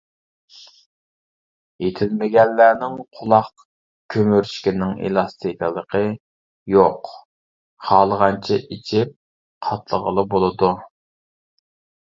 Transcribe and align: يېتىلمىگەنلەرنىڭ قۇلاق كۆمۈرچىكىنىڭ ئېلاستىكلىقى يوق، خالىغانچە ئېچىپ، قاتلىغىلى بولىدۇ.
يېتىلمىگەنلەرنىڭ 1.85 2.95
قۇلاق 3.17 3.63
كۆمۈرچىكىنىڭ 4.15 4.95
ئېلاستىكلىقى 5.09 6.01
يوق، 6.75 7.11
خالىغانچە 7.89 8.57
ئېچىپ، 8.63 9.13
قاتلىغىلى 9.69 10.25
بولىدۇ. 10.33 10.71